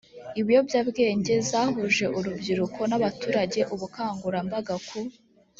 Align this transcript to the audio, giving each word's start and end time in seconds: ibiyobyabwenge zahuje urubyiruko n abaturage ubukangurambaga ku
ibiyobyabwenge 0.39 1.33
zahuje 1.49 2.05
urubyiruko 2.17 2.79
n 2.89 2.93
abaturage 2.97 3.59
ubukangurambaga 3.73 4.75
ku 4.87 4.99